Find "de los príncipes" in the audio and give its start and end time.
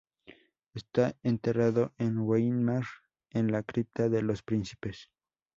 4.09-5.11